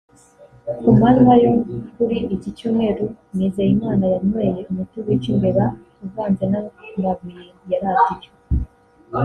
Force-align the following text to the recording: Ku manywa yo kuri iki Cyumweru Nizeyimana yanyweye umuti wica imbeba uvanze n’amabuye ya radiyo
Ku 0.79 0.89
manywa 0.99 1.33
yo 1.43 1.51
kuri 1.93 2.17
iki 2.35 2.49
Cyumweru 2.57 3.05
Nizeyimana 3.35 4.05
yanyweye 4.13 4.61
umuti 4.69 4.95
wica 5.05 5.27
imbeba 5.33 5.65
uvanze 6.05 6.43
n’amabuye 6.47 7.43
ya 7.69 7.79
radiyo 7.83 8.31